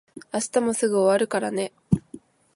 [0.33, 1.71] 明日もすぐ終わるからね。